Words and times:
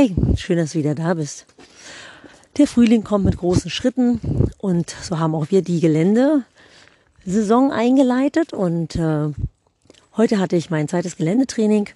Hey, 0.00 0.14
schön, 0.36 0.58
dass 0.58 0.74
du 0.74 0.78
wieder 0.78 0.94
da 0.94 1.14
bist. 1.14 1.44
Der 2.56 2.68
Frühling 2.68 3.02
kommt 3.02 3.24
mit 3.24 3.36
großen 3.36 3.68
Schritten 3.68 4.20
und 4.58 4.94
so 5.02 5.18
haben 5.18 5.34
auch 5.34 5.50
wir 5.50 5.60
die 5.60 5.80
Geländesaison 5.80 7.72
eingeleitet 7.72 8.52
und 8.52 8.94
äh, 8.94 9.30
heute 10.16 10.38
hatte 10.38 10.54
ich 10.54 10.70
mein 10.70 10.86
zweites 10.86 11.16
Geländetraining. 11.16 11.88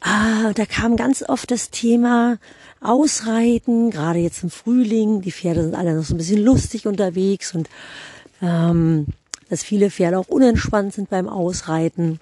Ah, 0.00 0.52
da 0.52 0.66
kam 0.66 0.96
ganz 0.96 1.22
oft 1.26 1.50
das 1.50 1.70
Thema 1.70 2.36
Ausreiten, 2.82 3.90
gerade 3.90 4.18
jetzt 4.18 4.42
im 4.42 4.50
Frühling. 4.50 5.22
Die 5.22 5.32
Pferde 5.32 5.62
sind 5.62 5.74
alle 5.74 5.94
noch 5.94 6.04
so 6.04 6.12
ein 6.14 6.18
bisschen 6.18 6.44
lustig 6.44 6.86
unterwegs 6.86 7.54
und 7.54 7.70
ähm, 8.42 9.06
dass 9.48 9.62
viele 9.62 9.90
Pferde 9.90 10.18
auch 10.18 10.28
unentspannt 10.28 10.92
sind 10.92 11.08
beim 11.08 11.30
Ausreiten. 11.30 12.20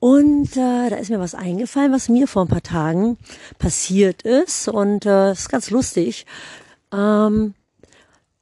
Und 0.00 0.56
äh, 0.56 0.90
da 0.90 0.96
ist 0.96 1.10
mir 1.10 1.18
was 1.18 1.34
eingefallen, 1.34 1.92
was 1.92 2.08
mir 2.08 2.28
vor 2.28 2.42
ein 2.42 2.48
paar 2.48 2.62
Tagen 2.62 3.18
passiert 3.58 4.22
ist. 4.22 4.68
Und 4.68 5.06
äh, 5.06 5.32
ist 5.32 5.48
ganz 5.48 5.70
lustig. 5.70 6.26
Ähm, 6.92 7.54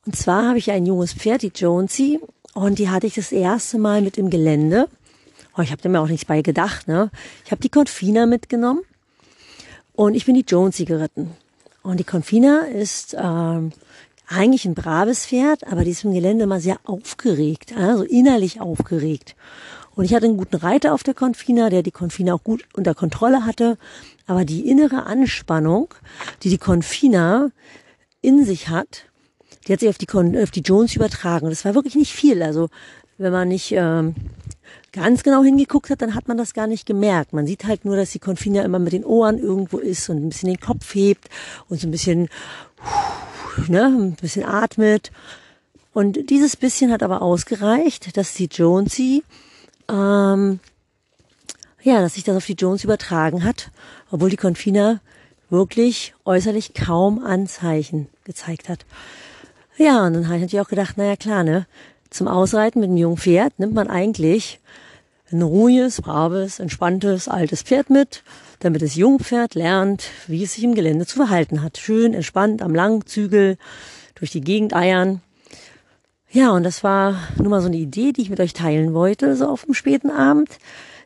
und 0.05 0.17
zwar 0.17 0.49
habe 0.49 0.59
ich 0.59 0.71
ein 0.71 0.87
junges 0.87 1.15
Pferd, 1.15 1.43
die 1.43 1.53
Jonesy, 1.55 2.21
und 2.55 2.79
die 2.79 2.89
hatte 2.89 3.07
ich 3.07 3.15
das 3.15 3.33
erste 3.33 3.77
Mal 3.77 4.01
mit 4.01 4.17
im 4.17 4.31
Gelände. 4.31 4.89
Oh, 5.59 5.63
ich 5.63 5.73
habe 5.73 5.83
da 5.83 5.89
mir 5.89 6.01
auch 6.01 6.09
nichts 6.09 6.25
bei 6.25 6.41
gedacht. 6.43 6.89
Ne? 6.89 7.11
Ich 7.45 7.51
habe 7.51 7.61
die 7.61 7.69
Confina 7.69 8.25
mitgenommen 8.25 8.81
und 9.95 10.15
ich 10.15 10.25
bin 10.25 10.35
die 10.35 10.45
Jonesy 10.47 10.85
geritten. 10.85 11.33
Und 11.83 11.99
die 11.99 12.05
Confina 12.05 12.61
ist 12.61 13.15
ähm, 13.19 13.73
eigentlich 14.27 14.65
ein 14.65 14.75
braves 14.75 15.27
Pferd, 15.27 15.67
aber 15.71 15.85
die 15.85 15.91
ist 15.91 16.05
im 16.05 16.15
Gelände 16.15 16.47
mal 16.47 16.61
sehr 16.61 16.79
aufgeregt, 16.85 17.75
also 17.77 18.05
innerlich 18.05 18.61
aufgeregt. 18.61 19.37
Und 19.97 20.05
ich 20.05 20.15
hatte 20.15 20.27
einen 20.27 20.37
guten 20.37 20.57
Reiter 20.57 20.93
auf 20.95 21.03
der 21.03 21.15
Confina, 21.15 21.71
der 21.71 21.83
die 21.83 21.91
Confina 21.91 22.35
auch 22.35 22.45
gut 22.45 22.65
unter 22.75 22.95
Kontrolle 22.95 23.45
hatte. 23.47 23.79
Aber 24.27 24.45
die 24.45 24.69
innere 24.69 25.07
Anspannung, 25.07 25.95
die 26.43 26.51
die 26.51 26.59
Confina 26.59 27.51
in 28.21 28.45
sich 28.45 28.69
hat, 28.69 29.07
die 29.67 29.73
hat 29.73 29.81
sich 29.81 29.89
auf 29.89 29.99
die, 29.99 30.07
Con 30.07 30.37
auf 30.37 30.51
die 30.51 30.61
Jones 30.61 30.95
übertragen. 30.95 31.49
Das 31.49 31.65
war 31.65 31.75
wirklich 31.75 31.95
nicht 31.95 32.13
viel. 32.13 32.43
Also 32.43 32.69
wenn 33.17 33.33
man 33.33 33.49
nicht 33.49 33.73
ähm, 33.73 34.15
ganz 34.93 35.23
genau 35.23 35.43
hingeguckt 35.43 35.89
hat, 35.89 36.03
dann 36.03 36.15
hat 36.15 36.29
man 36.29 36.37
das 36.37 36.53
gar 36.53 36.67
nicht 36.67 36.85
gemerkt. 36.85 37.33
Man 37.33 37.47
sieht 37.47 37.65
halt 37.65 37.87
nur, 37.87 37.97
dass 37.97 38.11
die 38.11 38.19
Confina 38.19 38.63
immer 38.63 38.79
mit 38.79 38.93
den 38.93 39.05
Ohren 39.05 39.39
irgendwo 39.39 39.79
ist 39.79 40.11
und 40.11 40.19
ein 40.19 40.29
bisschen 40.29 40.51
den 40.51 40.61
Kopf 40.61 40.95
hebt 40.95 41.31
und 41.69 41.81
so 41.81 41.89
ein 41.89 41.91
bisschen, 41.91 42.29
ne, 43.69 43.87
ein 43.87 44.13
bisschen 44.13 44.45
atmet. 44.45 45.11
Und 45.95 46.29
dieses 46.29 46.57
bisschen 46.57 46.93
hat 46.93 47.03
aber 47.03 47.23
ausgereicht, 47.23 48.19
dass 48.19 48.35
die 48.35 48.51
Jonesy 48.53 49.25
ähm, 49.91 50.61
ja, 51.83 52.01
dass 52.01 52.15
sich 52.15 52.25
das 52.25 52.37
auf 52.37 52.47
die 52.47 52.55
Jones 52.55 52.85
übertragen 52.85 53.45
hat, 53.45 53.71
obwohl 54.11 54.31
die 54.31 54.37
Confina 54.37 55.01
wirklich 55.51 56.15
äußerlich 56.25 56.75
kaum 56.75 57.25
Anzeichen 57.25 58.09
gezeigt 58.25 58.69
hat. 58.69 58.85
Ja, 59.77 60.07
und 60.07 60.15
dann 60.15 60.27
habe 60.27 60.37
ich 60.37 60.43
natürlich 60.43 60.65
auch 60.65 60.71
gedacht, 60.71 60.97
naja 60.97 61.17
klar, 61.17 61.45
ne, 61.45 61.67
zum 62.11 62.29
Ausreiten 62.29 62.81
mit 62.81 62.89
einem 62.89 62.97
jungen 62.97 63.19
Pferd 63.19 63.59
nimmt 63.59 63.75
man 63.75 63.89
eigentlich 63.89 64.61
ein 65.31 65.43
ruhiges, 65.43 66.01
braves, 66.01 66.61
entspanntes, 66.61 67.29
altes 67.29 67.63
Pferd 67.63 67.91
mit, 67.91 68.23
damit 68.61 68.83
das 68.83 68.95
Jungpferd 68.95 69.55
lernt, 69.55 70.05
wie 70.29 70.43
es 70.43 70.55
sich 70.55 70.65
im 70.65 70.75
Gelände 70.75 71.07
zu 71.07 71.17
verhalten 71.17 71.63
hat. 71.63 71.79
Schön 71.79 72.15
entspannt 72.15 72.63
am 72.63 72.75
Langzügel 72.75 73.59
durch 74.15 74.31
die 74.31 74.41
Gegend 74.41 74.75
eiern. 74.75 75.21
Ja, 76.31 76.51
und 76.51 76.65
das 76.65 76.83
war 76.83 77.17
nur 77.39 77.51
mal 77.51 77.61
so 77.61 77.69
eine 77.69 77.77
Idee, 77.77 78.13
die 78.13 78.23
ich 78.23 78.31
mit 78.31 78.41
euch 78.41 78.53
teilen 78.53 78.95
wollte, 78.95 79.37
so 79.37 79.47
auf 79.47 79.65
dem 79.65 79.75
späten 79.75 80.11
Abend, 80.11 80.59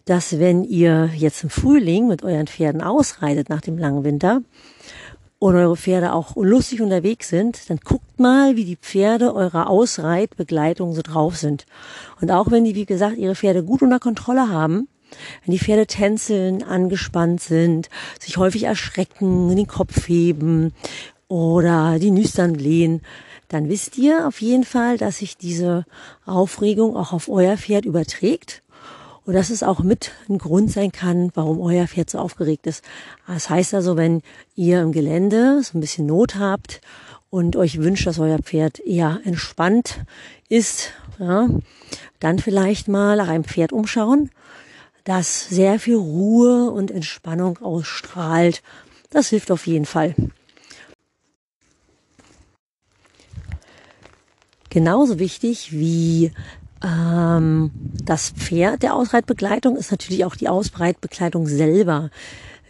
dass 0.07 0.39
wenn 0.39 0.65
ihr 0.65 1.11
jetzt 1.15 1.45
im 1.45 1.51
Frühling 1.51 2.09
mit 2.09 2.23
euren 2.25 2.47
Pferden 2.47 2.83
ausreitet 2.83 3.49
nach 3.49 3.61
dem 3.61 3.77
langen 3.77 4.03
Winter 4.03 4.41
und 5.39 5.55
eure 5.55 5.77
Pferde 5.77 6.15
auch 6.15 6.37
lustig 6.37 6.81
unterwegs 6.81 7.29
sind, 7.29 7.69
dann 7.69 7.79
guckt 7.79 8.19
mal, 8.19 8.57
wie 8.57 8.65
die 8.65 8.77
Pferde 8.77 9.35
eurer 9.35 9.69
Ausreitbegleitung 9.69 10.95
so 10.95 11.03
drauf 11.03 11.37
sind. 11.37 11.67
Und 12.21 12.31
auch 12.31 12.51
wenn 12.51 12.65
die, 12.65 12.75
wie 12.75 12.87
gesagt, 12.87 13.17
ihre 13.19 13.35
Pferde 13.35 13.63
gut 13.63 13.83
unter 13.83 14.01
Kontrolle 14.01 14.49
haben, 14.49 14.89
wenn 15.45 15.53
die 15.53 15.59
Pferde 15.59 15.87
tänzeln, 15.87 16.63
angespannt 16.63 17.41
sind, 17.41 17.91
sich 18.19 18.39
häufig 18.39 18.65
erschrecken, 18.65 19.55
den 19.55 19.67
Kopf 19.67 20.09
heben 20.09 20.73
oder 21.29 21.99
die 21.99 22.11
Nüstern 22.11 22.55
lehnen, 22.55 23.03
dann 23.51 23.69
wisst 23.69 23.99
ihr 23.99 24.29
auf 24.29 24.41
jeden 24.41 24.65
Fall, 24.65 24.97
dass 24.97 25.19
sich 25.19 25.37
diese 25.37 25.85
Aufregung 26.25 26.97
auch 26.97 27.13
auf 27.13 27.29
euer 27.29 27.57
Pferd 27.57 27.85
überträgt 27.85 28.63
und 29.27 29.35
dass 29.35 29.51
es 29.51 29.65
auch 29.65 29.81
mit 29.81 30.13
ein 30.29 30.39
Grund 30.39 30.71
sein 30.71 30.93
kann, 30.93 31.33
warum 31.35 31.61
euer 31.61 31.89
Pferd 31.89 32.11
so 32.11 32.19
aufgeregt 32.19 32.69
ist. 32.69 32.85
Das 33.27 33.51
heißt 33.51 33.75
also, 33.75 33.97
wenn 33.97 34.23
ihr 34.55 34.81
im 34.81 34.93
Gelände 34.93 35.63
so 35.65 35.77
ein 35.77 35.81
bisschen 35.81 36.07
Not 36.07 36.37
habt 36.37 36.81
und 37.29 37.57
euch 37.57 37.79
wünscht, 37.79 38.07
dass 38.07 38.21
euer 38.21 38.39
Pferd 38.39 38.79
eher 38.79 39.21
entspannt 39.25 39.99
ist, 40.49 40.93
ja, 41.19 41.49
dann 42.21 42.39
vielleicht 42.39 42.87
mal 42.87 43.17
nach 43.17 43.29
einem 43.29 43.45
Pferd 43.45 43.73
umschauen, 43.73 44.31
das 45.03 45.49
sehr 45.49 45.81
viel 45.81 45.97
Ruhe 45.97 46.71
und 46.71 46.93
Entspannung 46.93 47.59
ausstrahlt. 47.59 48.63
Das 49.11 49.31
hilft 49.31 49.51
auf 49.51 49.67
jeden 49.67 49.87
Fall. 49.87 50.15
Genauso 54.71 55.19
wichtig 55.19 55.73
wie 55.73 56.33
ähm, 56.83 57.73
das 58.05 58.31
Pferd 58.31 58.83
der 58.83 58.95
Ausreitbegleitung 58.95 59.77
ist 59.77 59.91
natürlich 59.91 60.25
auch 60.25 60.37
die 60.37 60.49
Ausbreitbegleitung 60.49 61.47
selber. 61.47 62.11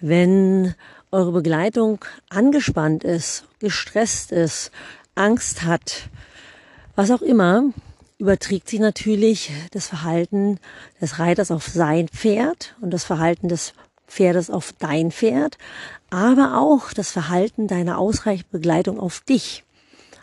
Wenn 0.00 0.74
eure 1.12 1.32
Begleitung 1.32 2.04
angespannt 2.30 3.04
ist, 3.04 3.44
gestresst 3.58 4.32
ist, 4.32 4.70
Angst 5.14 5.64
hat, 5.64 6.08
was 6.96 7.10
auch 7.10 7.22
immer, 7.22 7.64
überträgt 8.18 8.68
sich 8.68 8.80
natürlich 8.80 9.50
das 9.72 9.88
Verhalten 9.88 10.58
des 11.00 11.18
Reiters 11.18 11.50
auf 11.50 11.68
sein 11.68 12.08
Pferd 12.08 12.74
und 12.80 12.92
das 12.92 13.04
Verhalten 13.04 13.48
des 13.48 13.74
Pferdes 14.06 14.50
auf 14.50 14.72
dein 14.78 15.10
Pferd, 15.10 15.58
aber 16.10 16.58
auch 16.58 16.92
das 16.92 17.10
Verhalten 17.10 17.68
deiner 17.68 17.98
Ausreichbegleitung 17.98 18.98
auf 18.98 19.20
dich. 19.20 19.64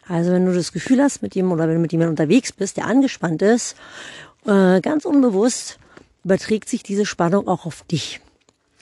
Also 0.08 0.32
wenn 0.32 0.46
du 0.46 0.54
das 0.54 0.72
Gefühl 0.72 1.02
hast, 1.02 1.22
mit 1.22 1.36
jemandem 1.36 1.60
oder 1.60 1.68
wenn 1.68 1.76
du 1.76 1.82
mit 1.82 1.92
jemandem 1.92 2.12
unterwegs 2.12 2.52
bist, 2.52 2.78
der 2.78 2.86
angespannt 2.86 3.42
ist, 3.42 3.76
äh, 4.46 4.82
ganz 4.82 5.06
unbewusst 5.06 5.80
überträgt 6.24 6.70
sich 6.70 6.84
diese 6.84 7.06
Spannung 7.06 7.48
auch 7.48 7.66
auf 7.66 7.84
dich. 7.84 8.20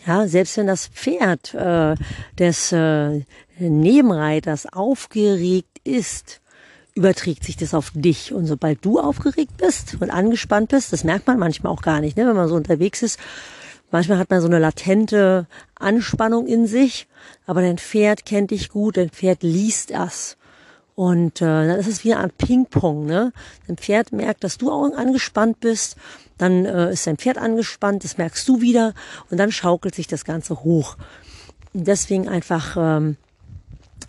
Ja, 0.06 0.28
selbst 0.28 0.58
wenn 0.58 0.68
das 0.68 0.88
Pferd 0.88 1.54
äh, 1.54 1.96
des 2.38 2.72
äh, 2.72 3.22
Nebenreiters 3.58 4.72
aufgeregt 4.72 5.80
ist, 5.84 6.42
überträgt 6.96 7.44
sich 7.44 7.58
das 7.58 7.74
auf 7.74 7.92
dich. 7.94 8.34
Und 8.34 8.46
sobald 8.46 8.84
du 8.86 9.00
aufgeregt 9.00 9.58
bist 9.58 9.98
und 10.00 10.10
angespannt 10.10 10.70
bist, 10.70 10.94
das 10.94 11.04
merkt 11.04 11.28
man 11.28 11.40
manchmal 11.40 11.74
auch 11.74 11.82
gar 11.82 12.02
nicht, 12.02 12.18
ne, 12.18 12.28
wenn 12.28 12.36
man 12.36 12.48
so 12.48 12.56
unterwegs 12.56 13.02
ist. 13.02 13.20
Manchmal 13.92 14.18
hat 14.18 14.30
man 14.30 14.42
so 14.42 14.48
eine 14.48 14.60
latente 14.60 15.48
Anspannung 15.76 16.48
in 16.48 16.68
sich, 16.68 17.08
aber 17.46 17.62
dein 17.62 17.78
Pferd 17.78 18.26
kennt 18.26 18.52
dich 18.52 18.70
gut, 18.70 18.98
dein 18.98 19.10
Pferd 19.10 19.44
liest 19.44 19.92
das. 19.92 20.38
Und 20.96 21.42
äh, 21.42 21.68
dann 21.68 21.78
ist 21.78 21.88
es 21.88 22.04
wie 22.06 22.14
eine 22.14 22.24
Art 22.24 22.38
Ping-Pong. 22.38 23.06
Ne? 23.06 23.34
Dein 23.68 23.78
Pferd 23.78 24.14
merkt, 24.14 24.44
dass 24.46 24.58
du 24.58 24.72
auch 24.72 24.92
angespannt 24.94 25.60
bist, 25.60 25.98
dann 26.38 26.66
äh, 26.66 26.92
ist 26.92 27.06
dein 27.06 27.18
Pferd 27.18 27.38
angespannt, 27.38 28.04
das 28.04 28.18
merkst 28.18 28.48
du 28.48 28.62
wieder 28.62 28.94
und 29.30 29.38
dann 29.38 29.52
schaukelt 29.52 29.94
sich 29.94 30.08
das 30.08 30.26
Ganze 30.26 30.64
hoch. 30.64 30.98
Und 31.74 31.88
deswegen 31.88 32.30
einfach 32.30 32.78
ähm, 32.80 33.18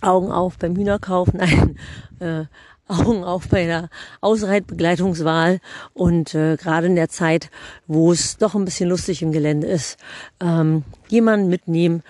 Augen 0.00 0.30
auf 0.30 0.58
beim 0.58 0.76
Hühnerkauf, 0.76 1.28
nein, 1.32 1.76
äh, 2.20 2.44
Augen 2.88 3.24
auf 3.24 3.48
bei 3.48 3.66
der 3.66 3.88
Ausreitbegleitungswahl 4.20 5.58
und 5.92 6.36
äh, 6.36 6.56
gerade 6.56 6.86
in 6.86 6.94
der 6.94 7.08
Zeit, 7.08 7.50
wo 7.88 8.12
es 8.12 8.36
doch 8.36 8.54
ein 8.54 8.64
bisschen 8.64 8.88
lustig 8.88 9.22
im 9.22 9.32
Gelände 9.32 9.66
ist, 9.66 9.98
ähm, 10.40 10.84
jemanden 11.08 11.48
mitnehmen, 11.48 12.04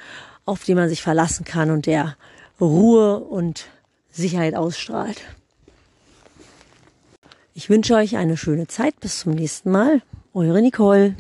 auf 0.45 0.65
den 0.65 0.77
man 0.77 0.91
sich 0.91 1.03
verlassen 1.03 1.45
kann 1.45 1.71
und 1.71 1.87
der 1.87 2.17
Ruhe 2.61 3.21
und 3.21 3.69
Sicherheit 4.17 4.55
ausstrahlt. 4.55 5.21
Ich 7.55 7.71
wünsche 7.71 7.95
euch 7.95 8.17
eine 8.17 8.37
schöne 8.37 8.67
Zeit. 8.67 9.01
Bis 9.01 9.21
zum 9.21 9.33
nächsten 9.33 9.71
Mal. 9.71 10.03
Eure 10.35 10.61
Nicole. 10.61 11.15